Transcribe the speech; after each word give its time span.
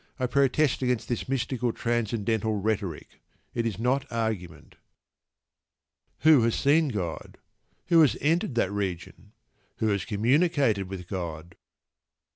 I 0.19 0.25
protest 0.25 0.81
against 0.81 1.07
this 1.09 1.29
mystical, 1.29 1.71
transcendental 1.71 2.57
rhetoric. 2.59 3.21
It 3.53 3.67
is 3.67 3.77
not 3.77 4.11
argument. 4.11 4.77
Who 6.21 6.41
has 6.41 6.55
seen 6.55 6.87
God? 6.87 7.37
Who 7.89 8.01
has 8.01 8.17
entered 8.19 8.55
that 8.55 8.71
"region"? 8.71 9.33
Who 9.75 9.89
has 9.89 10.05
communicated 10.05 10.89
with 10.89 11.07
God? 11.07 11.55